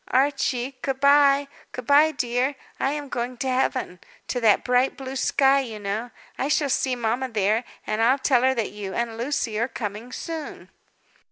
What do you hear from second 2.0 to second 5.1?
dear, I am going to Heaven; to that bright,